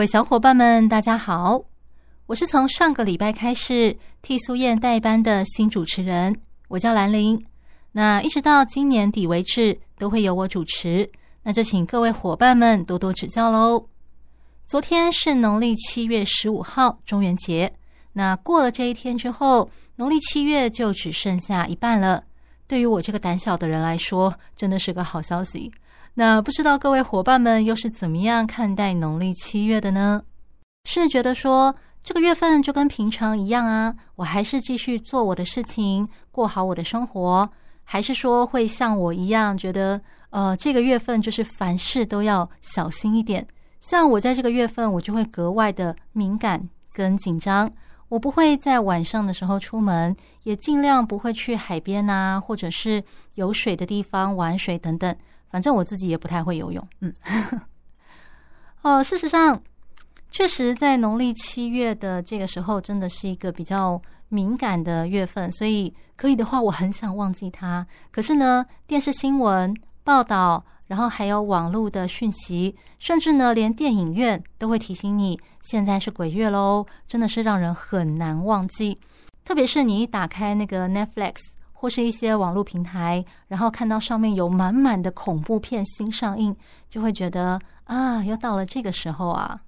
[0.00, 1.62] 各位小伙伴们，大家好！
[2.24, 6.34] 我是从上个礼拜开始替苏燕代班的新主持人，
[6.68, 7.44] 我叫兰玲。
[7.92, 11.06] 那一直到今年底为止，都会由我主持。
[11.42, 13.84] 那就请各位伙伴们多多指教喽。
[14.66, 17.70] 昨天是农历七月十五号，中元节。
[18.14, 22.24] 那过了这一天之后，农历七月就只剩下一半了。
[22.66, 25.70] 对于我这个胆小的人来说，真的是个好消息。
[26.14, 30.22] 那不知道各位伙伴们又是怎么样看待农历七月的呢？
[30.84, 37.48] 是觉得说这个月份就跟平常一样啊，我还是继续做我的事情，过好我的生活，
[37.84, 43.46] 还是说会像我一样觉得，呃，这个月份就是凡事都要小心一点。
[43.80, 47.70] 像我在这个月份，我就会格外的敏感跟紧张，
[48.08, 53.02] 我不会在晚上的时候出门，也尽量不会去海边啊，或者是
[53.34, 55.14] 有水的地方玩水等等。
[55.50, 57.12] 反正我自己也不太会游泳，嗯，
[58.82, 59.60] 哦，事实上，
[60.30, 67.84] 确实在农历七月的这个时候，真的是一个比较敏感的月份，所以可以的话，我很想忘记它。
[68.12, 78.98] 可是呢，电视新闻报道，然后还有网络的讯息，甚至呢，连电影院都会提醒你，现在是鬼月喽，真的是让人很难忘记。
[79.44, 81.34] 特别是你一打开那个 Netflix。
[81.80, 86.54] 或是一些网络平台，然后看到上面有满满的恐怖片新上映，
[86.90, 89.58] 就会觉得啊，又到了这个时候啊。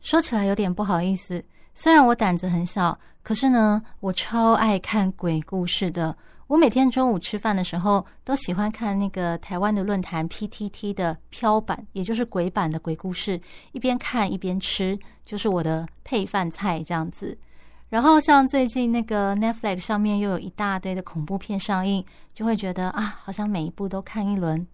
[0.00, 6.14] 说起来有点不好意思，虽然我胆子很小，可是呢，我超爱看鬼故事的。
[6.46, 13.40] 我每天中午吃饭的时候，都喜欢看那个台湾的论坛 PTT 的飘版，也就是鬼版的鬼故事，
[13.72, 17.36] 一边看一边吃，就是我的配饭菜这样子。
[17.88, 24.66] 然后像最近那个 Netflix 上面又有一大堆的恐怖片上映，就会觉得啊，好像每一部都看一轮。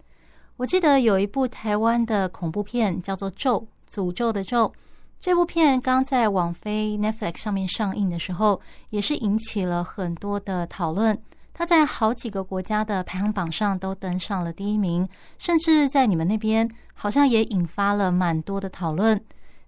[0.57, 4.73] 我记得有一部台湾的恐怖片叫做《咒》，诅咒的咒。
[5.21, 11.17] 这部片刚在网飞 Netflix 上面上映的时候，也是引起了很多的讨论。
[11.55, 15.07] 它在好几个国家的排行榜上都登上了第一名，
[15.39, 19.23] 甚至在你们那边好像也引发了蛮多的讨论。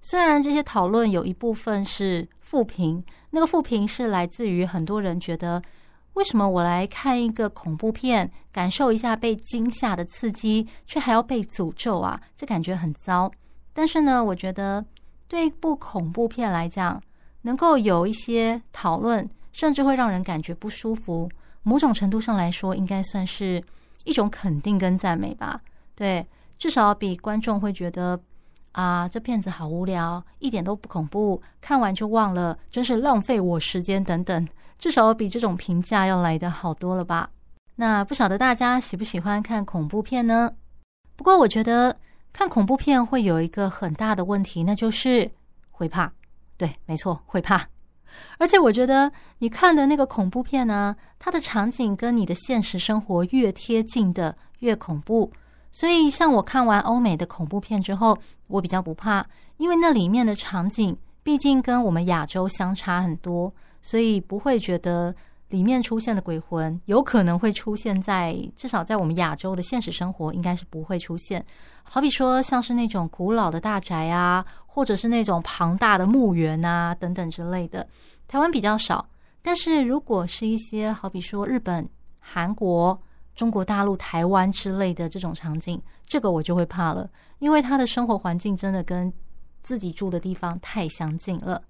[0.07, 2.29] 虽然这些讨论有一部分是。
[2.45, 5.61] 负评，那个负评是来自于很多人觉得，
[6.13, 12.21] 为什么我来看一个恐怖片，感受一下被惊吓的刺激，却还要被诅咒啊？
[12.37, 13.29] 这感觉很糟。
[13.73, 14.85] 但是呢，我觉得
[15.27, 17.03] 对一部恐怖片来讲，
[17.43, 21.29] 能够有一些讨论，甚至会让人感觉不舒服，
[21.65, 23.61] 某种程度上来说，应该算是
[24.05, 25.61] 一种肯定跟赞美吧。
[25.97, 26.25] 对，
[26.57, 28.21] 至少比观众会觉得。
[28.75, 34.47] 啊，这片子好无聊，一点都不恐怖，看完就忘了，真是浪费我时间等等。
[34.81, 37.31] 至少比这种评价要来的好多了吧？
[37.77, 40.53] 那不晓得大家喜不喜欢看恐怖片呢？
[41.15, 41.97] 不过我觉得
[42.33, 45.31] 看恐怖片会有一个很大的问题，那就是
[45.71, 46.13] 会怕。
[46.57, 47.65] 对，没错，会怕。
[48.39, 55.33] 而且我觉得你看的那个恐怖片呢，它的场景跟你的现实生活越贴近的越恐怖。
[55.75, 59.27] 所以，像我看完欧美的恐怖片之后，我比较不怕，
[59.57, 63.53] 因为那里面的场景毕竟跟我们亚洲相差很多，
[63.83, 65.13] 所以不会觉得
[65.49, 71.45] 里面出现的鬼魂有可能会出现在至少在我们亚洲的现实生活应该是不会出现。
[71.83, 77.85] 好比说，像是那种古老的大宅啊，或者是那种庞大的墓园啊等等之类的，
[78.29, 79.05] 台湾比较少。
[79.43, 81.89] 但是如果是一些好比说日本、
[82.21, 82.97] 韩国。
[83.35, 87.09] 中国大陆、台湾之类的这种场景，这个我就会怕了，
[87.39, 89.13] 因为他的生活环境真的跟
[89.63, 91.63] 自己住的地方太相近了。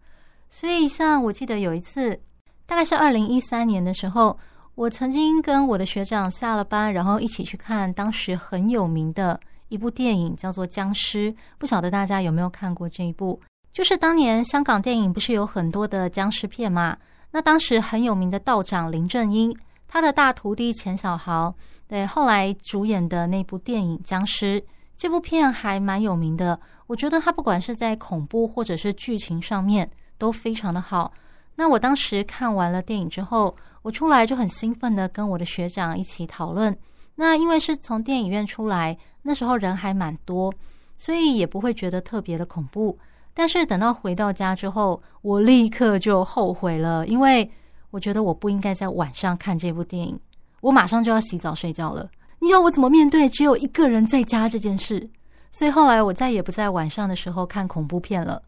[0.51, 2.21] 所以，像我记得有一次，
[2.67, 4.39] 大概是二零一三年的时候，
[4.75, 11.33] 我曾经跟我的学长下了班，然后一起去看当时很有名的一部电影，叫做《僵尸》。
[11.59, 13.41] 不晓得大家有没有看过这一部？
[13.73, 16.97] 就是当年香港电影不是有很多的僵尸片嘛？
[17.33, 19.57] 那当时很有名的道长林正英。
[19.95, 21.55] 他的大徒弟钱小豪，
[21.87, 24.61] 对后来主演的那部电影《僵尸》
[24.97, 26.59] 这部片还蛮有名的。
[26.89, 29.89] 我觉得他不管是在恐怖或者是剧情上面
[30.19, 31.13] 都非常的好。
[31.55, 36.77] 那我当时看完了电影之后，我出来就很兴奋的跟我的学长一起讨论。
[37.15, 40.53] 那因为是从电影院出来，那时候人还蛮多，
[40.97, 42.99] 所以也不会觉得特别的恐怖。
[43.33, 47.49] 但是等到回到家之后，我立刻就后悔了，因为
[47.95, 50.19] 我觉得我不应该在晚上看这部电影。
[50.61, 52.11] 我马上就要洗澡睡觉了，
[52.41, 55.09] 你要我怎么面对只有一个人在家这件事？
[55.53, 58.43] 所以后来我再也不在晚上的时候看恐怖片了。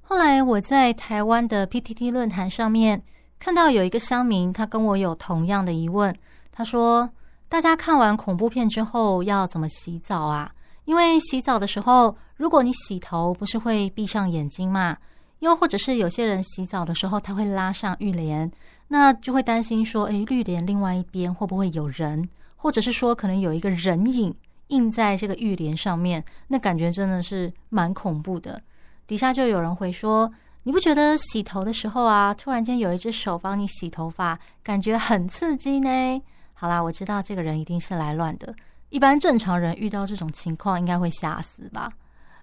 [0.00, 3.02] 后来我在台湾的 PTT 论坛上面
[3.38, 6.16] 看到有一个乡民，他跟我有同样的疑问。
[6.50, 7.10] 他说
[7.50, 10.50] ：“大家看完恐怖片之后要怎么洗澡啊？
[10.86, 14.96] 因为洗澡的时候，如果你洗头，不是会闭上眼睛嘛？
[15.40, 18.50] 又或者是有些人洗澡的时候，他会拉上浴帘，
[18.88, 24.34] 那就会担心说，诶，浴帘另外一边会不会有人，或者是说可能有一个人影
[24.68, 28.60] 印在这个浴帘上面，那感觉真的是蛮恐怖的。”
[29.06, 30.32] 底下就有人会说
[30.64, 36.22] ：“你不觉得洗头的时候啊，突然间有一只手帮你洗头发，感觉很刺激呢？”
[36.54, 38.54] 好啦，我知道这个人一定是来乱的。
[38.88, 41.92] 一般正常人遇到这种情况，应该会吓死吧？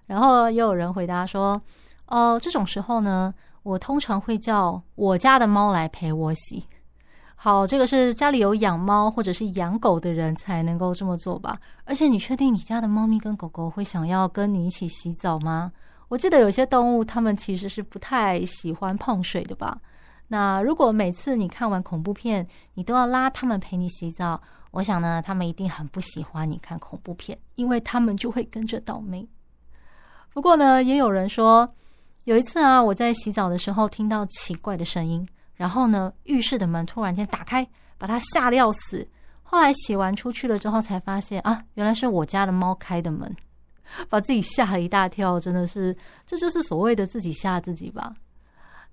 [0.06, 1.60] 然后又有人回答说
[2.06, 6.64] ：“哦，这种时候呢，我通常会叫我家的猫来陪我洗。”
[7.34, 11.58] 好，这个是家里有养猫或者是养狗的人才能够这么做吧？
[11.84, 15.72] 而且你确定你家的猫咪跟狗狗会想要跟你一起洗澡吗？
[16.08, 19.78] 我记得有些动物，它们其实是不太喜欢碰水的吧？
[20.28, 24.40] 那如果每次你看完恐怖片，你都要拉它们陪你洗澡，
[24.70, 29.28] 我想呢，它们一定很不喜欢你看恐怖片，因为它们就会跟着倒霉。
[30.32, 31.74] 不过呢，也有人说，
[32.24, 37.66] 有一次啊，我在洗澡的时候听到奇怪的声音，然后呢，浴室的门突然间打开，
[37.98, 39.06] 把它吓得要死。
[39.42, 43.30] 后来洗完出去了之后，才发现啊，原来是我家的猫开的门。
[44.08, 45.94] 把自己吓了一大跳，真的是，
[46.26, 48.14] 这就是所谓的自己吓自己吧。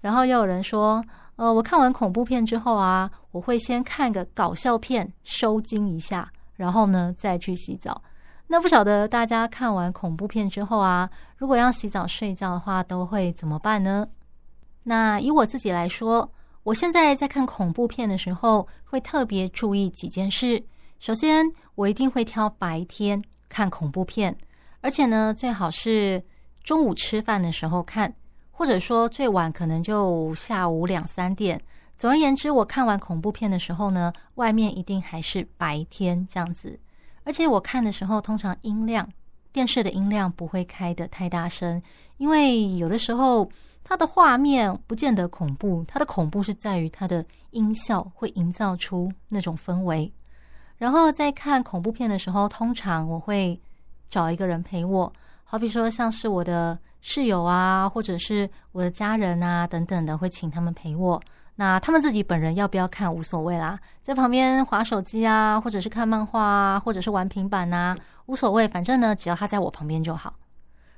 [0.01, 1.01] 然后又有人说，
[1.37, 8.03] 呃，我看完恐怖片之后啊，我会先看个搞笑片收惊一下，然后呢再去洗澡。
[8.51, 14.05] 那不晓得大家看完恐怖片之后啊，如果要洗澡睡觉的话，都会怎么办呢？
[14.83, 16.29] 那以我自己来说，
[16.63, 20.61] 我现在在看恐怖片的时候，会特别注意几件事。
[20.99, 21.45] 首先，
[21.75, 24.37] 我一定会挑白天看恐怖片。
[24.81, 26.21] 而且呢，最好是
[26.61, 28.13] 中午吃饭的时候看，
[28.51, 31.57] 或者说最晚可能就下午两三点。
[31.97, 36.77] 总而言之，我看完恐怖片的时候呢，外面一定还是白天这样子。
[37.23, 39.07] 而且我看的时候，通常音量
[39.51, 41.81] 电视的音量不会开的太大声，
[42.17, 43.49] 因为有的时候
[43.83, 50.11] 它的画面不见得恐怖，它的恐怖是在于它的音效会营造出那种氛围。
[50.77, 53.59] 然后在看恐怖片的时候，通常我会。
[54.11, 55.09] 找一个人陪我，
[55.45, 61.17] 好比说像是我的室友啊，或者是我的家人啊等等的，会请他们陪我。
[61.61, 70.33] 那他们自己本人要不要看无所谓啦，在旁边划手机啊，或者是看漫画啊，或者是玩平板呐，无所谓，反正呢，只要他在我旁边就好。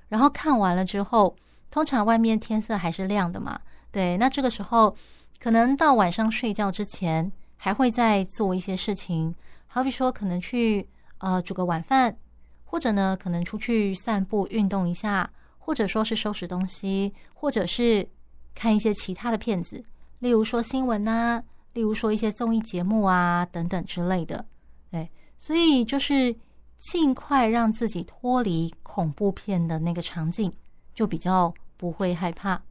[0.07, 1.35] 然后看完了之后，
[1.69, 3.59] 通常外面天色还是亮的嘛，
[3.91, 4.95] 对，那这个时候
[5.37, 9.35] 可能到晚上睡觉之前，还会再做一些事情，
[9.67, 10.87] 好比说可能去
[11.17, 12.15] 呃煮个晚饭。
[12.63, 15.29] 或者呢，可能出去散步、运动一下，
[15.59, 18.07] 或者说是收拾东西，或者是
[18.55, 19.83] 看一些其他的片子，
[20.23, 24.45] 例如说新闻啊，例如说一些综艺节目啊等等之类的。
[24.89, 26.33] 对，所以就是
[26.79, 30.49] 尽快让自己脱离恐怖片的那个场景，
[30.93, 32.61] 就比较不会害怕。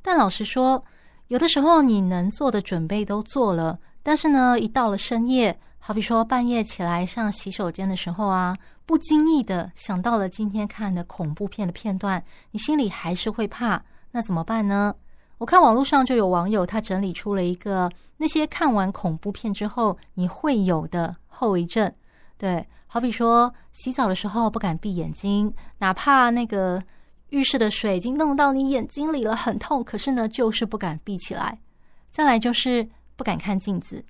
[0.00, 0.82] 但老实说，
[1.28, 5.54] 有的时候你能做的准备都做了，但是呢，一到了深夜。
[5.78, 13.84] 好比说，半夜起来上洗手间的时候啊，不经意的想到了今天看的恐怖片的片段，你心里还是会怕。
[14.12, 14.94] 那怎么办呢？
[15.38, 21.92] 我看网络上就有网友他整理出了一个那些看完恐怖片之后你会有的后遗症。
[22.38, 26.82] 对，好比说洗澡的时候不敢闭眼睛，哪怕那个
[27.30, 31.58] 浴室的水已经弄到你眼睛里了，很痛，可是呢就是不敢闭起来。
[32.10, 34.02] 再来就是不敢看镜子。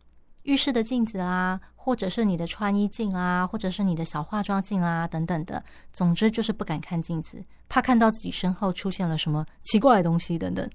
[0.42, 5.60] 浴室的镜子啊，或者是你的穿衣镜啊，或者是你的小化妆镜啊，等等的，
[5.92, 10.68] 总之就是不敢看镜子，怕看到自己身后出现了什么奇怪的东西等等。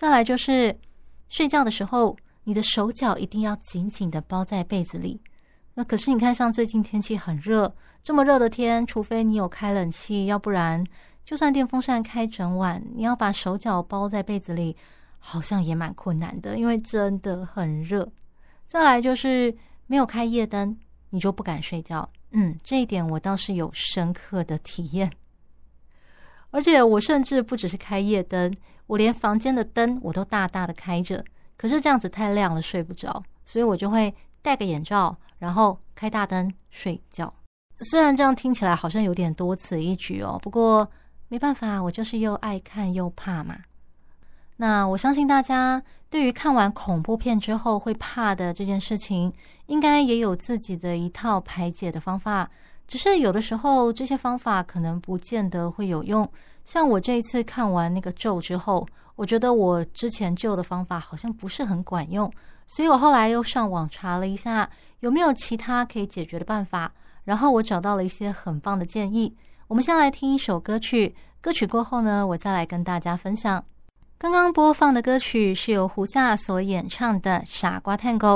[0.00, 0.74] 再来就是
[1.28, 5.20] 睡觉的时候，你的手脚一定要紧紧的包在被子里。
[5.74, 7.70] 那可是你看，像最近天气很热，
[8.02, 10.82] 这么热的天，除非你有开冷气，要不然
[11.22, 14.74] 就算电风扇开整晚，你要把手脚包在被子里，
[15.18, 18.10] 好像也蛮困难的，因为真的很热。
[18.66, 19.54] 再来就是
[19.86, 20.74] 没有开夜灯，
[21.10, 22.08] 你就不敢睡觉。
[22.30, 25.12] 嗯，这一点我倒是有深刻的体验。
[26.50, 28.52] 而且我甚至不只是开夜灯，
[28.86, 31.24] 我连房间的灯我都大大的开着。
[31.56, 37.32] 可是这样子太亮了，睡不着，所以我就会戴个眼罩，然后开大灯睡觉。
[37.80, 40.90] 虽然这样听起来好像有点多此一举哦，不过
[41.28, 43.56] 没办法，我就是又爱看又怕嘛。
[44.56, 49.32] 那我相信大家对于看完恐怖片之后会怕的这件事情，
[49.66, 52.50] 应该也有自己的一套排解的方法。
[52.90, 56.28] 只是有的时候这些方法可能不见得会有用。
[56.64, 62.28] 像我这一次看完那个咒之后，我觉得我之前旧的方法好像不是很管用，
[62.66, 64.68] 所以我后来又上网查了一下
[64.98, 66.92] 有没有其他可以解决的办法，
[67.22, 69.36] 然后我找到了一些很棒的建议。
[69.68, 73.64] 我们先来听一首歌曲，歌曲过后呢，我再来跟大家分享。
[74.18, 78.34] 刚刚播放的歌曲是由胡夏所演唱的《傻瓜探戈》。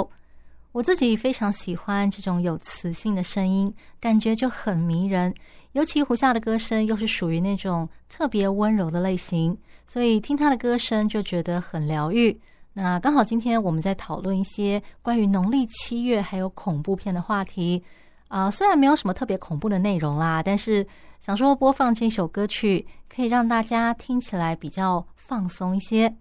[0.74, 5.32] 我自己非常喜欢这种有磁性的声音，感觉就很迷人。
[5.70, 12.36] 尤其胡夏的歌声又是属于那种特别温柔的类型，所以听他的歌声就觉得很疗愈。
[12.72, 17.80] 那刚好今天我们在讨论一些关于农历七月还有恐怖片的话题
[18.26, 20.84] 啊，虽然没有什么特别恐怖的内容啦，但是
[21.20, 26.12] 想说播放这首歌曲可以让大家听起来比较放松一些。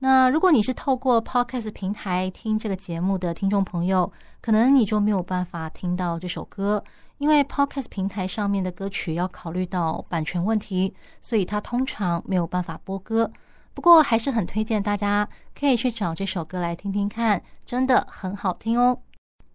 [0.00, 6.82] 那如果你是透过 Podcast 平台听这个节目的听众朋友，可能你就没有办法听到这首歌，
[7.18, 13.30] 因为 Podcast 平台上面的歌曲要考虑到版权问题，所以它通常没有办法播歌。
[13.72, 15.26] 不过还是很推荐大家
[15.58, 18.98] 可以去找这首歌来听听看，真的很好听哦。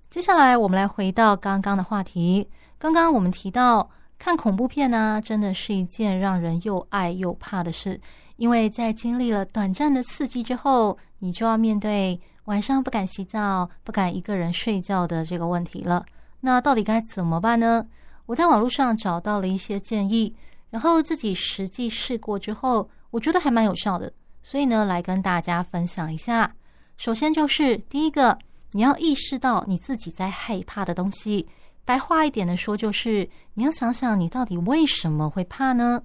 [0.10, 8.02] 接下来我们来回到刚刚的话题，刚刚我们提到看恐怖片呢，真的是一件让人又爱又怕的事。
[8.40, 16.06] 因为在经历了短暂的刺激之后，你就要面对晚上不敢洗澡、不敢一个人睡觉的这个问题了。
[16.40, 17.86] 那到底该怎么办呢？
[18.26, 20.34] 我在网络上找到了一些建议，
[20.70, 24.10] 然后自己实际试过之后，我觉得还蛮有效的。
[24.42, 26.50] 所以呢，来跟大家分享一下。
[26.96, 28.40] 首先就是第一个，
[28.72, 31.46] 你要意识到你自己在害怕的东西。
[31.84, 36.02] 白话一点的说，就是你要想想你到底为什么会怕呢？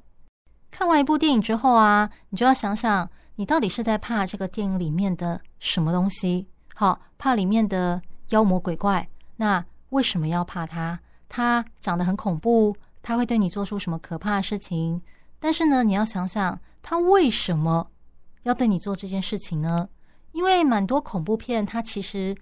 [0.76, 6.48] 看完一部电影之后啊，你就要想想，你到底是在怕这个电影里面的什么东西？
[6.74, 9.08] 好，怕里面的妖魔鬼怪。
[9.36, 10.98] 那为什么要怕它？
[11.28, 15.00] 它长得很恐怖，它会对你做出什么可怕的事情？
[15.38, 17.88] 但是呢，你要想想，它为什么
[18.42, 19.88] 要对你做这件事情呢？
[20.32, 22.36] 因为蛮多恐怖片，它其实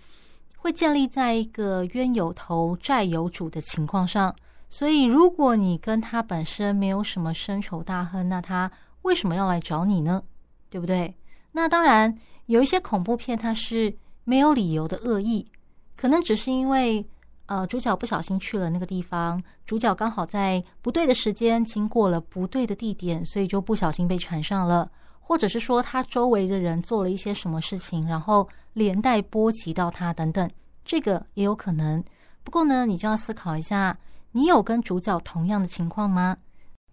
[0.56, 4.34] 会建立在一个冤有头债有主的情况上。
[4.72, 10.22] 所以，如果你跟他本身没有什么深仇大恨，那他为什么要来找你呢？
[10.70, 11.14] 对不对？
[11.52, 15.46] 那当然，有一些恐怖片它是没有理由的恶意，
[15.94, 17.06] 可能只是因为
[17.44, 30.50] 呃主角不小心去了那个地方，主角刚好在不对的时间经过了不对的地点，所以就不小心被缠上了，或者是说他周围的人做了一些什么事情，然后连带波及到他等等，
[30.82, 32.02] 这个也有可能。
[32.42, 33.98] 不过呢，你就要思考一下。
[34.32, 36.36] 你有跟主角同样的情况吗？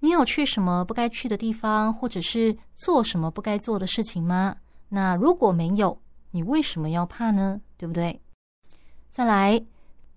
[0.01, 4.55] 你有去什么不该去的地方，或者是做什么不该做的事情吗？
[4.87, 7.59] 那如果没有，你为什么要怕呢？
[7.77, 8.21] 对不对？
[9.11, 9.61] 再来，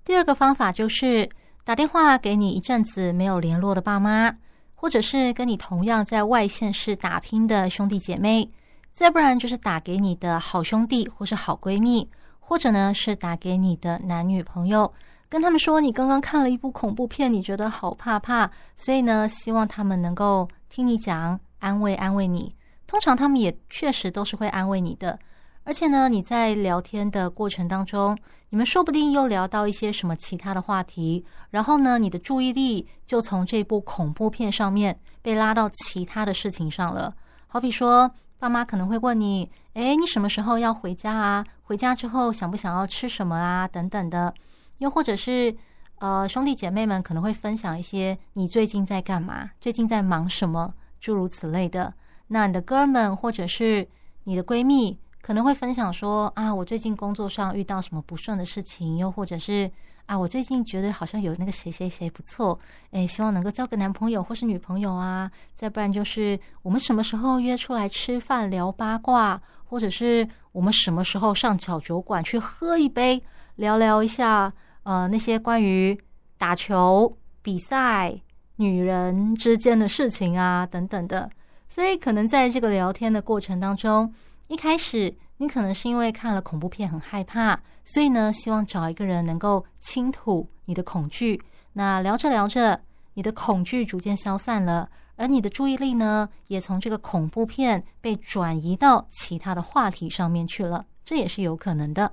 [0.04, 1.28] 第二个方法就是
[1.64, 4.36] 打电话给你一阵子没有联络的爸妈，
[4.74, 8.48] 或者是跟你同样在外县市打拼的兄弟姐妹，
[8.92, 14.92] 再不然就是打给你的好兄弟或是好闺蜜，或者呢是打给你的男女朋友。
[15.32, 22.54] 跟他们说，你刚刚看了一部恐怖片，你觉得好怕怕，所以呢，希望他们能够听你讲，安慰安慰你。
[22.86, 25.18] 通常他们也确实都是会安慰你的，
[25.64, 28.14] 而且呢，你在聊天的过程当中，
[28.50, 37.10] 你们说不定又聊到一些什么其他的话题，然后呢，你的注意力就从这部恐怖片上面被拉到其他的事情上了。
[37.46, 41.42] 好比说，爸妈可能会问你，诶，你什么时候要回家啊？
[41.62, 43.66] 回家之后想不想要吃什么啊？
[43.66, 44.34] 等等的。
[44.82, 45.54] 又或者是，
[46.00, 51.94] 呃，兄弟姐妹们可能会分享一些你最近在干嘛，最近在忙什么，诸如此类的。
[52.26, 53.86] 那你的哥们或者是
[54.24, 59.70] 你的闺蜜可能会分享说啊，我最近工作上遇到什么不顺的事情，又或者是
[60.06, 62.58] 啊，我最近觉得好像有那个谁谁谁不错，
[62.90, 65.30] 哎，希望能够交个男朋友或是女朋友啊。
[65.54, 73.22] 再不然就是我们什么时候约出来吃饭聊八卦，或者是我们什么时候上小酒馆去喝一杯，
[73.54, 74.52] 聊聊一下。
[74.84, 75.96] 呃，那些关于
[76.36, 78.12] 打球比赛、
[78.56, 81.30] 女人之间的事情啊，等等的，
[81.68, 84.12] 所以可能在这个聊天的过程当中，
[84.48, 91.40] 一开始你可能是因为看了恐怖片很害怕，所以呢，希望找一个人能够倾吐你的恐惧。
[91.72, 92.80] 那聊着聊着，
[93.14, 102.12] 你的恐惧逐渐消散了，而你的注意力呢，也从这个恐怖片被转移到其他的话题上面去了，这也是有可能的。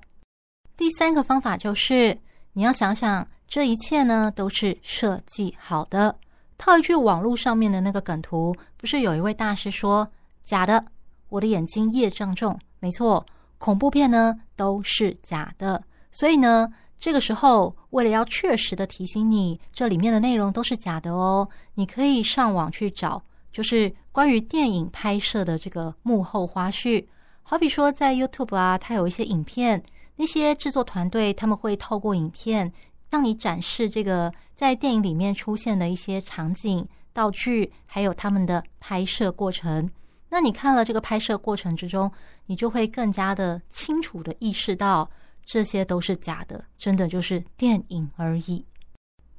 [0.77, 2.15] 第三个方法就是。
[2.53, 6.15] 你要想想，这一切呢都是设计好的，
[6.57, 10.07] 套一句网络上面的那个梗图，不是有一位大师说
[10.45, 10.83] 假的，
[11.29, 12.59] 我的眼睛业障重。
[12.79, 13.25] 没错，
[13.57, 15.81] 恐怖片呢都是假的。
[16.11, 27.05] 所以呢，这个时候为了要确实的提醒你，这里面的内容都是假的哦，你可以上网去找，就是关于电影拍摄的这个幕后花絮。
[27.43, 29.81] 好比说在 YouTube 啊，它有一些影片，
[30.19, 32.69] 那些制作团队他们会透过影片
[33.09, 39.89] 让你展示这个在电影里面出现的一些场景、道具，还有他们的拍摄过程。
[40.27, 42.11] 那你看了这个拍摄过程之中，
[42.47, 45.09] 你就会更加的清楚的意识到。
[45.45, 48.63] 这些都是假的，真的就是电影而已。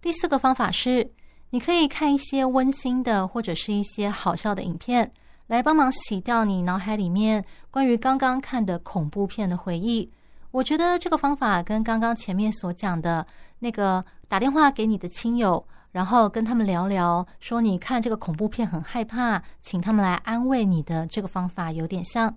[0.01, 1.09] 第四个方法是，
[1.51, 5.13] 你可以看一些温馨的或者是一些好笑的影片，
[5.47, 10.11] 来帮忙洗掉你脑海里面关于刚刚看的恐怖片的回忆。
[10.51, 13.27] 我觉得这个方法跟刚刚前面所讲的
[13.59, 22.35] 那个打电话给你的亲友，然后跟他们聊聊，说你看这个恐怖片很害怕，请他们来安慰你的这个方法有点像。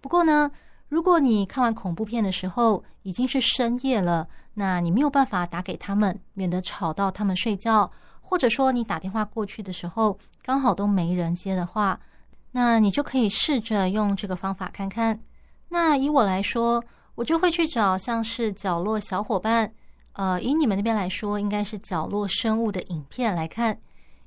[0.00, 0.50] 不过呢。
[0.88, 7.90] 如果你看完恐怖片的时候已经是深夜了，那你没有办法打给他们，免得吵到他们睡觉，
[8.20, 11.98] 或者说你打电话过去的时候刚好都没人接的话，
[12.50, 15.18] 那你就可以试着用这个方法看看。
[15.70, 19.72] 那以我来说，我就会去找像是角落小伙伴，
[20.12, 23.78] 呃，以你们那边来说，应该是角落生物的影片来看，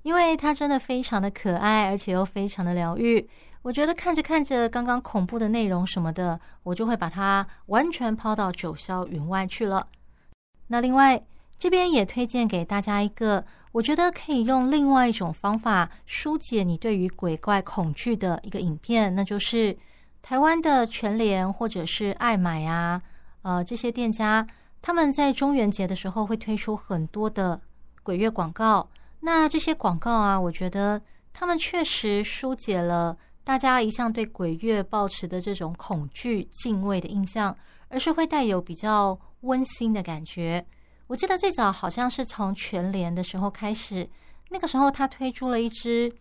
[0.04, 3.28] 因为它真的非常的可爱，而且又非常的疗愈。
[3.64, 9.88] 我觉得看着看着，刚刚恐怖的内容什么的，我就会把它完全抛到九霄云外去了。
[10.68, 11.20] 那另外
[11.58, 19.76] 这边也推荐给大家一个，我觉得可以用另外一种方法疏解你对于鬼怪恐惧的一个影片，那就是
[20.26, 23.00] 台湾的全联或者是爱买啊，
[23.44, 24.46] 呃这些店家
[24.82, 27.62] 他们在中元节的时候会推出很多的
[28.02, 28.90] 鬼月广告。
[29.20, 31.00] 那这些广告啊，我觉得
[31.32, 33.16] 他们确实疏解了。
[33.44, 37.56] 大家一向对鬼月抱持的这种恐惧、敬畏的印象，
[37.90, 40.66] 而是会带有比较温馨的感觉。
[41.06, 44.10] 我记得最早好像是从全联的时候开始，
[44.50, 46.12] 那个时候他推出了一支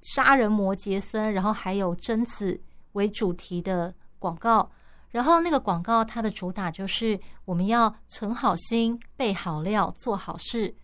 [0.00, 2.60] 杀人魔杰森，然后还有贞子
[2.92, 4.70] 为主题的广告。
[5.10, 10.74] 然后那个广告它的主打就是我们要存好心、备好料、做好事，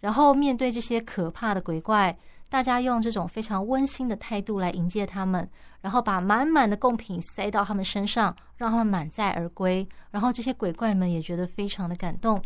[0.00, 2.18] 然后面对这些可怕的鬼怪。
[2.48, 5.50] 大家用这种非常温馨的态度来迎接他们，
[5.80, 9.86] 然后把满满的贡品塞到他们身上，让他们满载而归。
[10.12, 12.40] 然后这些鬼怪们也觉得非常的感动，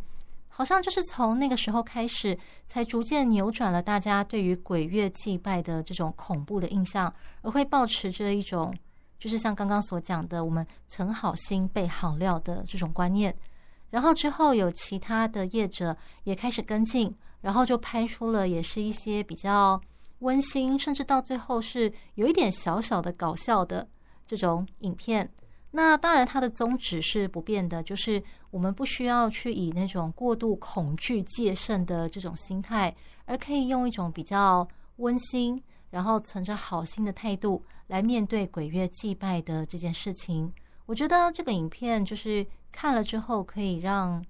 [0.48, 8.74] 好像就是从那个时候开始，才逐渐扭转了大家对于鬼月祭拜的这种恐怖的印象，而会保持着一种
[9.20, 13.32] 就是像刚刚所讲的，我们存好心备好料的这种观念。
[13.90, 19.80] 然后之后有其他的业者也开始跟进，然后就拍出了也是一些比较。
[20.20, 23.88] 温馨，甚至到最后是有一点小小的搞笑的
[24.26, 25.26] 这种影片。
[25.70, 35.58] 那当然，它的宗旨是不变的，就是我们不需要去以那种过度恐惧、戒慎的这种心态，而可以用一种比较温馨，
[35.90, 40.50] 然后存着好心的态度来面对鬼月祭拜的这件事情。
[40.86, 44.24] 我觉得这个影片就是看了之后，可以让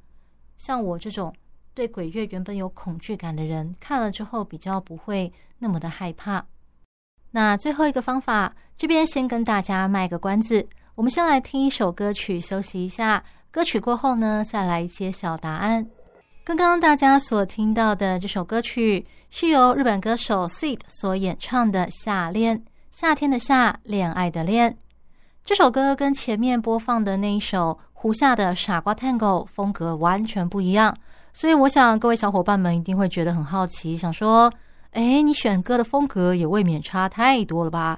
[0.57, 1.33] 像我这种。
[1.73, 6.45] 对鬼月原本有恐惧感的人，看了之后比较不会那么的害怕。
[7.31, 13.25] 那最后一个方法，这边先跟大家卖个关子，我们先来听一首歌曲休息一下。
[13.53, 15.89] 歌曲过后呢，再来揭晓答案。
[16.51, 22.59] 刚刚大家所听到的这首歌曲，是由日本歌手 Seed 所演唱的《夏恋》，
[22.91, 24.77] 夏天的夏，恋爱的恋。
[25.45, 30.93] 这首歌跟前面播放的那一首《胡夏的傻瓜探戈》风格完全不一样。
[31.33, 34.53] 所以，我想各位小伙伴们一定会觉得很好奇，想说
[34.91, 37.97] ：“哎，你选歌的风格也未免差太多了吧？”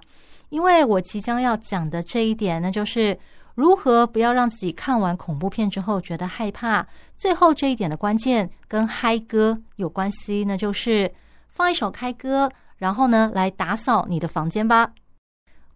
[0.50, 3.18] 因为我即将要讲的这一点，那就是
[3.54, 6.86] 如何不要让自己看完恐怖片之后觉得害怕。
[7.16, 11.12] 最后这一点的关键跟嗨歌有关系，那就是
[11.48, 14.90] 放一首嗨歌，然后呢来打扫你的房间吧。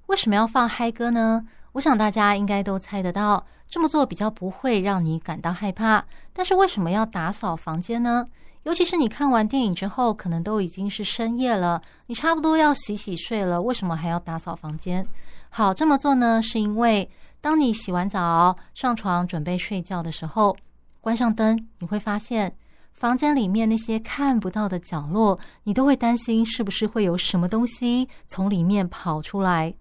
[0.06, 1.46] 为什么要放嗨歌呢？
[1.72, 3.44] 我想大家应该都猜得到。
[3.68, 8.24] 这么做比较不会让你感到害怕，但是为什么要打扫房间呢？
[8.62, 15.04] 尤其是你看完电影之后，可能都已经是深夜了，你差不多要洗洗睡了，为什么还要打扫房间？
[15.50, 20.56] 好，这么做呢，是因为当你洗完澡上床准备睡觉的时候，
[21.00, 22.54] 关上灯，你会发现
[22.92, 29.74] 房间里面那些看不到的角落，你都会担心是不是会有什么东西从里面跑出来，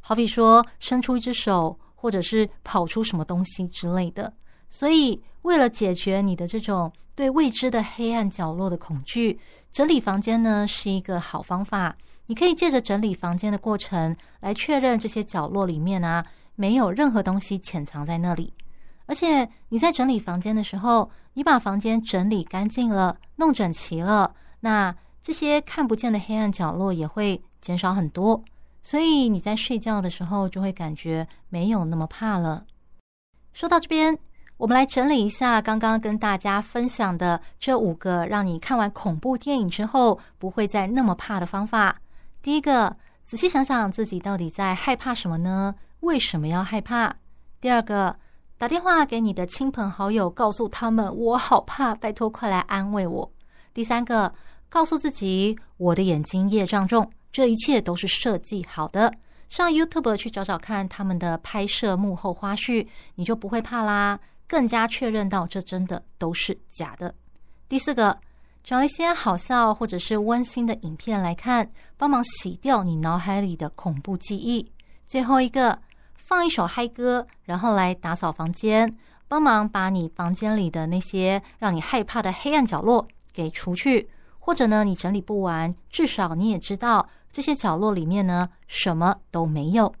[0.00, 1.78] 好比说伸出一只手。
[2.02, 4.32] 或者是跑出什么东西之类的，
[4.68, 9.38] 所以为了解决你的这种对未知的黑暗角落的恐惧，
[9.72, 11.96] 整理房间呢是一个好方法。
[12.26, 16.26] 你可以借着整理房间的过程来确认这些角落里面啊
[16.62, 18.52] 没有任何东西潜藏在那里。
[19.06, 24.94] 而且你在整理房间的时候，你把房间整理干净了，弄整齐了，那
[25.24, 28.40] 这些看不见的黑暗角落也会减少很多。
[28.80, 32.64] 所以你在睡觉的时候就会感觉没有那么怕了。
[33.52, 34.16] 说到这边，
[34.56, 42.00] 我们来整理一下刚刚跟大家分享的这五个让你看完恐怖电影之后不会再那么怕的方法。
[42.40, 45.74] 第一个，仔细想想自己到底在害怕什么呢？
[46.02, 47.14] 为什么要害怕？
[47.60, 48.16] 第二个，
[48.58, 53.32] 打电话给你的亲朋好友，告诉他们我好怕，拜托快来安慰我。
[53.72, 54.34] 第三个，
[54.68, 59.14] 告诉自己我的眼睛业障重，这一切都是设计好的。
[59.48, 62.84] 上 YouTube 去找找看他们的拍摄幕后花絮，
[63.14, 64.18] 你就不会怕啦。
[64.48, 67.14] 更加确认到这真的都是假的。
[67.68, 68.18] 第四个，
[68.64, 74.68] 找一些好笑或者是温馨的影片来看，帮忙洗掉你脑海里的恐怖记忆。
[75.06, 75.78] 最后一个，
[76.32, 78.96] 放一首嗨歌，然后来打扫房间，
[79.28, 84.08] 帮忙把你房间里的那些让你害怕的黑暗角落给除去。
[84.38, 87.06] 或者呢，你整理不完，至少你也知道。
[87.30, 89.94] 这些角落里面呢，什么都没有。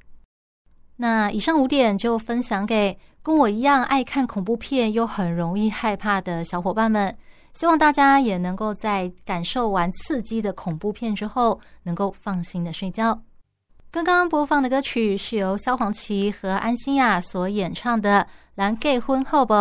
[0.96, 7.14] 那以上五点就分享给跟我一样爱看恐怖片又很容易害怕的小伙伴们，
[7.52, 13.20] 希望大家也能够在感受完刺激的恐怖片之后，能够放心的睡觉。
[13.92, 18.20] 刚刚播放的歌曲是由萧煌奇和安心亚所演唱的
[18.54, 19.52] 《蓝 gay 婚后不》，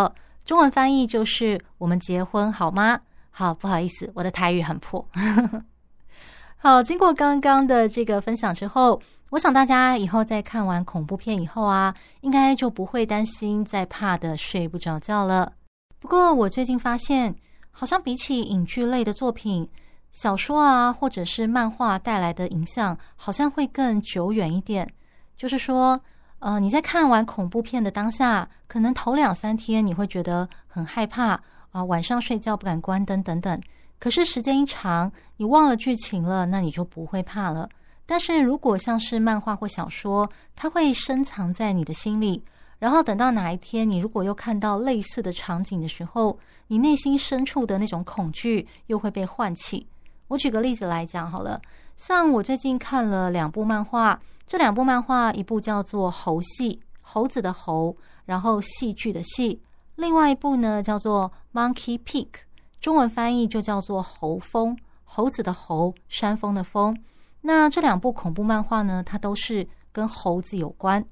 [0.46, 2.98] 中文翻译就是“我们结婚好吗？”
[3.30, 5.06] 好，不好意思，我的台语很破。
[6.56, 15.52] 好，经过刚刚的这个分享之后，我想大家以后在看完恐怖片以后啊，应该就不会担心再怕的睡不着觉了。
[16.00, 17.36] 不过我最近发现，
[17.70, 19.67] 好像比起影剧类的作品，
[20.12, 24.91] 小说啊或者是漫画带来的影响，好像会更久远一点。
[25.38, 26.00] 就是说，
[26.39, 33.60] 呃，你在看完恐怖片的当下，可能头两三天你会觉得很害怕啊，晚上睡觉不敢关灯等等。
[33.97, 37.69] 可是时间一长，你忘了剧情了，那你就不会怕了。
[38.06, 42.43] 但是如果像是漫画或小说，它会深藏在你的心里，
[42.80, 49.88] 然后等到哪一天你如果又看到类似的场景的时候，你内心深处的那种恐惧又会被唤起。
[50.32, 51.62] 我举个例子来讲好了，
[51.98, 54.17] 像我最近看了两部漫画，
[54.48, 59.60] 这两部漫画一部叫做《猴戏》，猴子的猴，然后戏剧的戏；
[59.96, 62.28] 另外一部呢叫做《Monkey Peak》。
[62.80, 66.98] 中文翻译就叫做“猴峰”，猴子的猴，山峰的峰。
[67.41, 71.06] 那这两部恐怖漫画呢，它都是跟猴子有关。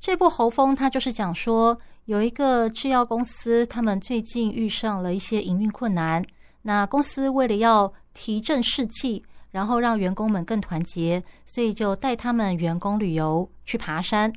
[0.00, 6.20] 这部《猴峰》它就是讲说，有一个制药公司，他们最近遇上了一些营运困难。
[6.62, 14.32] 那公司为了要提振士气，然后让员工们更团结，所以就带他们员工旅游去爬山。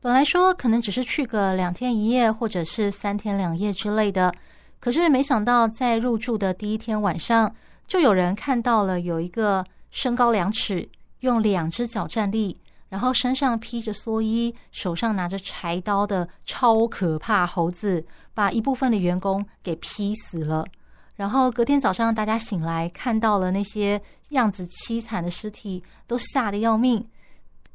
[0.00, 4.34] 本来说可能只是去个两天一夜，或者是三天两夜之类的。
[4.80, 7.54] 可是没想到，在入住的第一天晚上，
[7.86, 10.88] 就有人看到了有一个身高两尺、
[11.20, 12.58] 用两只脚站立，
[12.88, 18.04] 然后身上披着蓑衣、手上拿着柴刀的超可怕猴子，
[18.34, 20.66] 把一部分的员工给劈死了。
[21.22, 27.06] 然后隔天早上，大家醒来看到了那些样子凄惨的尸体，都吓得要命。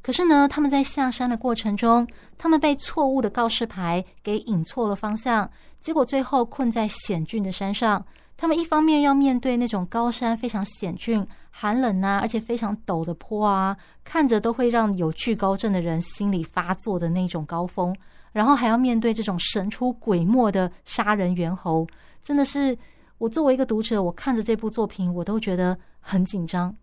[0.02, 2.06] 可是呢，他们在下山的过程中，
[2.36, 8.04] 他们被错误的告示牌给引错了方向，结果最后困在险峻的山上。
[8.36, 17.96] 他们一方面要面对那种高山非常险峻、寒冷啊，而且非常陡的坡啊，看着都会让有惧高症的人心里发作的那种高峰，
[18.30, 21.86] 然后还要面对这种神出鬼没的杀人猿猴，
[22.22, 22.76] 真的是
[23.18, 26.74] 我作为一个读者，我看着这部作品，我都觉得很紧张。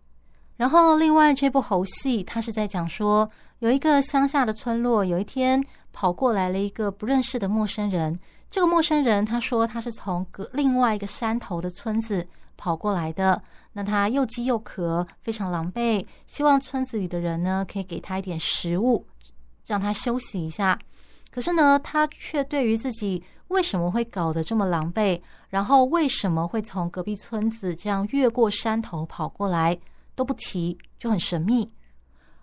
[0.56, 8.18] 然后，另外这部猴戏，它是在讲说，有一个乡下的村落，有一天跑过来了一个不认识的陌生人。
[8.50, 13.42] 这个陌生人他说他是从隔另外一个山头的村子跑过来的。
[13.72, 19.04] 那他又饥又渴，非常狼狈，希望村子里的人呢可以给他一点食物，
[19.66, 20.78] 让他休息一下。
[21.30, 29.78] 可是呢，他却对于自己为什么会搞得这么狼狈，然后为什么会从隔壁村子这样越过山头跑过来？
[30.14, 31.70] 都不提，就很神秘。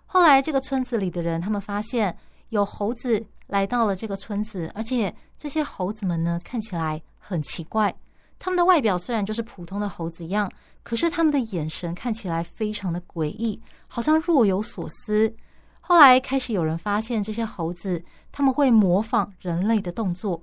[0.06, 2.16] 后来，这个村子里的人，他们发现
[2.50, 7.92] 有猴子来到了这个村子，而且这些猴子们呢，看起来很奇怪。
[8.38, 10.48] 他们的外表虽然就是普通的猴子一样，
[10.84, 15.34] 可是他们的眼神看起来非常的诡异，好像若有所思。
[15.80, 20.40] 后来开始有人发现，这些猴子他们会模仿人类的动作，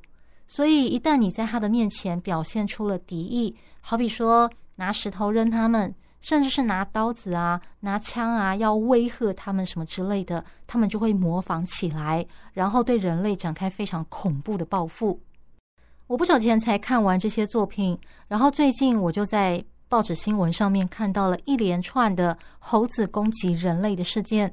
[0.53, 15.17] 所以一旦你在他的面前表现出了敌意，好比说拿石头扔他们，甚至是拿刀子啊、拿枪啊要威吓他们什么之类的，他们就会模仿起来，然后对人类展开非常恐怖的报复。
[16.07, 24.51] 我不久前才看完这些作品，然后最近我就在报纸新闻上面看到了一连串的猴子攻击人类的事件。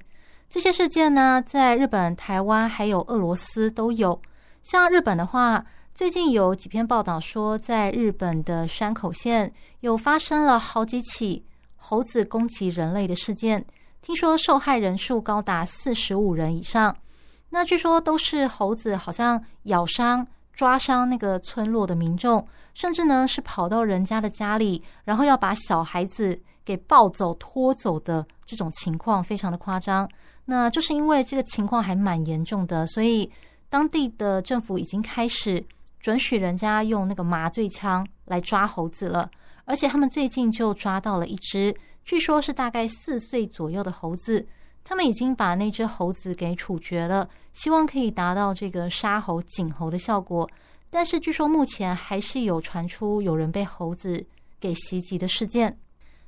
[0.48, 4.22] 这些事件呢，在日本、台湾还有俄罗斯都有。
[4.62, 5.64] 像日本的话，
[5.98, 13.66] 最近有几篇报道说，在日本的山口县有发生了好几起猴子攻击人类的事件，
[14.00, 16.96] 听说受害人数高达四十五人以上。
[17.50, 30.08] 那据说都是猴子好像咬伤、抓伤那个村落的民众，甚至呢是跑到人家的家里，然后要把小孩子给抱走、拖走的这种情况，非常的夸张。
[30.44, 33.28] 那就是因为这个情况还蛮严重的，所以。
[33.70, 35.62] 当地的政府已经开始
[36.09, 39.31] 准许人家用那个麻醉枪来抓猴子了，
[39.66, 44.49] 而且他们最近就抓到了一只，据说是大概四岁左右的猴子。
[44.83, 50.49] 他们已经把那只猴子给处决了，希望可以达到这个杀猴儆猴的效果。
[50.88, 54.25] 但是据说目前还是有传出有人被猴子
[54.59, 55.77] 给袭击的事件。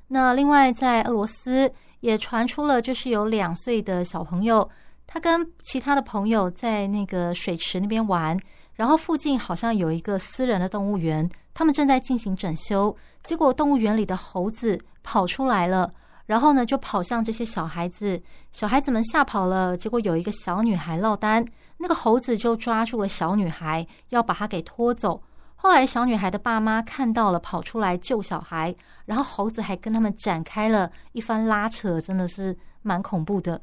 [0.08, 4.70] 那另外在俄罗斯也传出了，就是有两岁的小朋友。
[5.06, 8.38] 他跟其他的朋友在那个水池那边玩，
[8.80, 12.96] 然后附近好像有一个私人的动物园，他们正在进行整修。
[13.22, 15.92] 结果动物园里的猴子跑出来了，
[16.24, 18.18] 然后呢就跑向这些小孩子，
[18.52, 19.76] 小孩子们吓跑了。
[19.76, 21.44] 结果有一个小女孩落单，
[21.76, 25.22] 那个猴子就抓住了小女孩，要把她给拖走。
[25.56, 33.60] 后来小女孩的爸妈看到了，跑出来救小孩，然后猴子还跟他们展开了一番拉扯，真的是蛮恐怖的。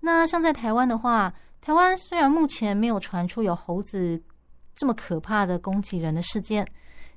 [0.00, 4.18] 那像在台湾的话，台湾虽然目前没有传出有猴子
[4.76, 6.64] 这么可怕的攻击人的事件，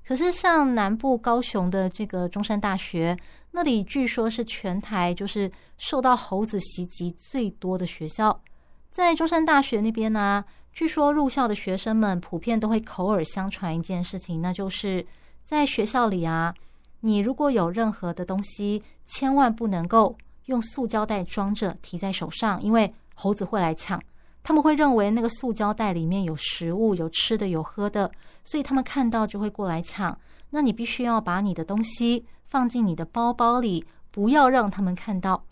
[0.08, 3.15] 可是像南部高雄的这个中山大学，
[3.52, 8.41] 那里据说是全台就是受到猴子袭击最多的学校。
[8.89, 10.43] 在中山大学那边呢，
[10.74, 15.06] 据说入校的学生们普遍都会口耳相传一件事情，那就是
[15.43, 16.56] 在学校里啊，
[17.02, 20.17] 你如果有任何的东西，千万不能够。
[20.45, 24.02] 用塑胶袋装着提在手上，因为猴子会来抢。
[24.49, 28.09] 他们会认为那个塑胶袋里面有食物、有吃的、有喝的，
[28.43, 30.17] 所以他们看到就会过来抢。
[30.49, 35.45] 那你必须要把你的东西放进你的包包里，不要让他们看到，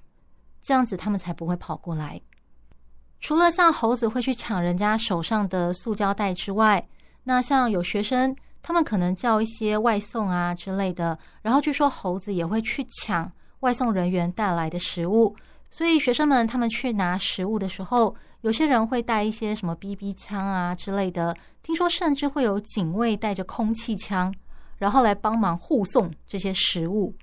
[0.64, 2.20] 这样子他们才不会跑过来。
[3.20, 6.84] 除了像猴子会去抢人家手上的塑胶袋之外，
[7.24, 13.32] 那像有学生，他们可能叫一些外送啊之类的，然后据说猴子也会去抢。
[13.60, 15.36] 外送人员带来的食物，
[15.70, 21.36] 所以学生们他们去拿食物的时候，有些人会带一些什么 BB 枪啊之类的。
[21.62, 24.34] 听说甚至会有警卫带着空气枪，
[24.78, 27.14] 然后来帮忙护送这些食物。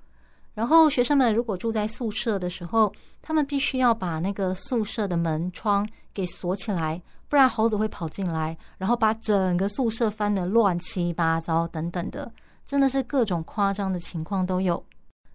[0.52, 12.30] 然后学生们如果住在宿舍的时候，他们必须要把那个宿舍的门窗给锁起来，不然猴子会跑进来，然后把整个宿舍翻得乱七八糟等等的，
[12.66, 14.84] 真的是各种夸张的情况都有。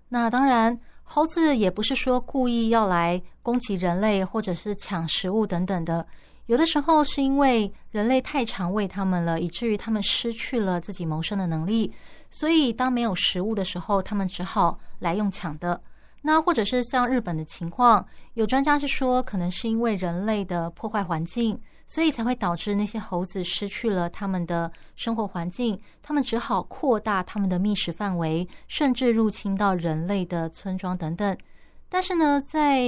[0.08, 0.80] 那当然。
[1.12, 6.06] 猴子也不是说故意要来攻击人类，或者是抢食物等等的。
[6.46, 11.92] 有的时候是因为人类太常喂它们了，以至于它们失去了自己谋生的能力。
[12.30, 15.82] 所以当没有食物的时候，它们只好来用抢的。
[16.22, 21.60] 那或者是像日本的情况，有专家是说，可能是因为人类的破坏环境。
[21.90, 31.36] 所以才会导致那些猴子失去了他们的生活环境，他们只好扩大他们的觅食范围，甚至入侵到人类的村庄等等。
[31.90, 32.80] 但是呢，在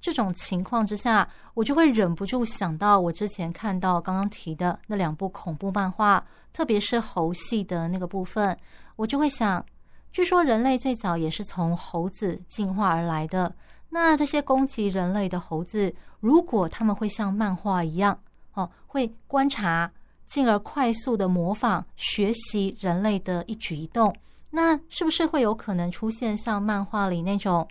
[0.00, 8.56] 这种情况之下，我就会忍不住想到我之前看到刚刚提的那两部恐怖漫画，特别是猴系的那个部分，
[8.94, 9.66] 我就会想，
[10.12, 13.52] 据说人类最早也是从猴子进化而来的。
[13.92, 18.18] 那这些攻击人类的猴子，如果他们会像漫画一样，
[18.52, 19.90] 哦，会观察，
[20.26, 24.14] 进而快速的模仿学习人类的一举一动，
[24.50, 27.66] 那是不是会有可能出现像漫画里那种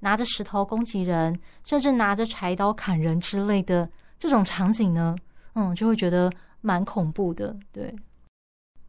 [0.00, 3.88] 拿着石头攻击人，甚至拿着柴刀砍人之类的
[4.18, 5.16] 这种场景呢？
[5.54, 7.94] 嗯，就会觉得蛮恐怖的，对，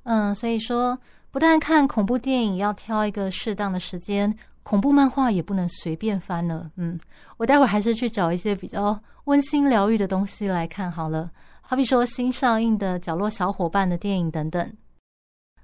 [0.04, 0.98] 嗯，所以说，
[1.32, 4.36] 不但看恐怖电影要挑一个适当的时间。
[4.66, 7.00] 恐怖漫画也不能随便翻了，嗯，
[7.38, 11.30] 我待会儿还是去找一些比较温馨疗愈的东西来看好了，
[11.62, 14.74] 好比说新上映的《角落小伙伴》的电影等等。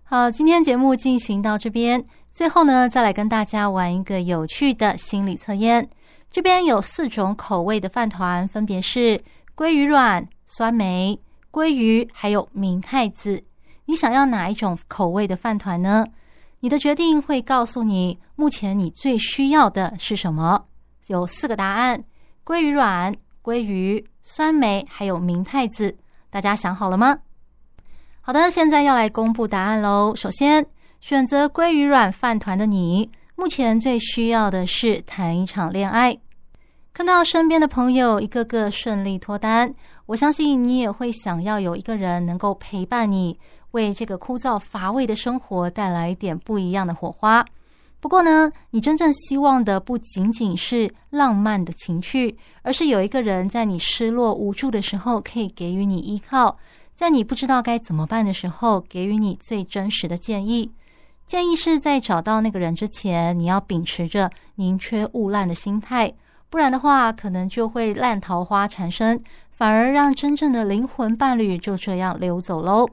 [0.04, 5.90] 好，今天节目进行到这边，最后呢，再来跟大家玩一个有趣的心理测验。
[6.30, 9.20] 这边有四种口味的饭团，分别是
[9.56, 11.20] 鲑鱼卵、酸梅、
[11.52, 13.44] 鲑鱼，还有明太子。
[13.86, 16.06] 你想要哪一种口味的饭团呢？
[16.64, 20.64] 你的决定会告诉你，目前你最需要的是什么。
[21.08, 22.04] 有四个答案：
[22.46, 25.98] 鲑鱼卵、鲑鱼、酸梅，还有明太子。
[26.30, 27.18] 大家想好了吗？
[28.22, 30.14] 好的，现在要来公布答案喽。
[30.16, 30.64] 首先，
[31.00, 36.16] 选择鲑鱼卵饭团的你，目前最需要的是谈一场恋爱。
[36.94, 39.74] 看到身边的朋友一个个顺利脱单，
[40.06, 43.40] 我相信你也会想要有一个人能够陪伴你。
[43.72, 47.46] 为这个枯燥乏味的生活带来一点不一样的火花。
[48.00, 56.58] 不过呢，你真正希望的不仅仅是浪漫的情趣，而是有一个人在你失落无助的时候可以给予你依靠，
[56.96, 60.72] 在你不知道该怎么办的时候给予你最真实的建议。
[61.28, 66.12] 建议是在找到那个人之前，你要秉持着宁缺毋滥的心态，
[66.50, 72.88] 不然的话，可能就会烂桃花缠身，反而让真正的灵魂伴侣就这样溜走喽。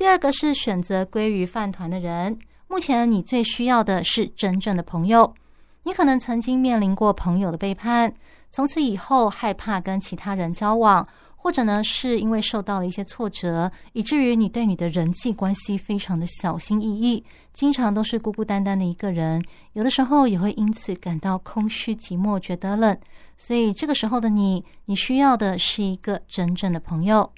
[0.00, 5.34] 第二个是选择鲑鱼饭团的人，目前你最需要的是真正的朋友。
[5.82, 8.10] 你可能曾经面临过朋友的背叛，
[8.50, 22.98] 从此以后害怕跟其他人交往，或者呢是因为受到了一些挫折，以至于你对你的人际关系非常的小心翼翼，经常都是孤孤单单的一个人，有的时候也会因此感到空虚寂寞，觉得冷。
[23.36, 27.30] 所以这个时候的你，你需要的是一个真正的朋友。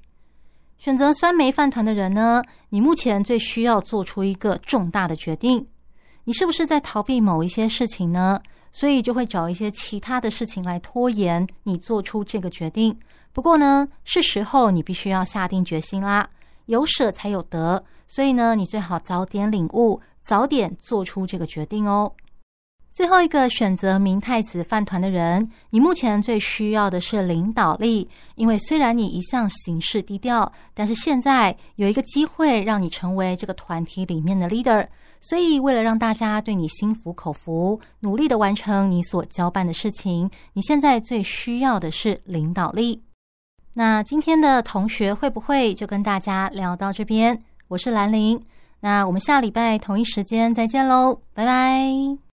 [0.83, 2.43] 选择酸梅饭团的人呢？
[2.71, 5.65] 你目前最需要做出一个重大的决定。
[6.25, 8.41] 你是不是在逃避某一些事情呢？
[8.73, 12.99] 所以就会找一些其他的事情来拖延你做出这个决定。
[13.33, 16.29] 不过呢，是时候你必须要下定决心啦。
[16.67, 22.13] 有舍才有得，所以呢，你最好早点领悟，早点做出这个决定哦。
[22.93, 34.87] 最后一个选择明太子饭团的人，你目前最需要的是领导力，因为虽然你一向行事低调，但是现在有一个机会让你成为这个团体里面的 leader，
[35.21, 43.03] 所以为了让大家对你心服口服，努力的完成你所交办的事情，你现在最需要的是领导力。
[43.75, 47.43] 那今天的同学会不会就跟大家聊到这边？
[47.69, 48.39] 我是兰玲，
[48.81, 52.32] 那我们下礼拜同一时间再见喽，拜拜。